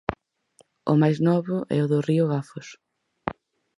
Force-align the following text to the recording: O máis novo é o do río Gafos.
O 0.91 0.93
máis 1.01 1.17
novo 1.27 1.55
é 1.75 1.77
o 1.85 1.89
do 1.91 1.99
río 2.07 2.23
Gafos. 2.31 2.67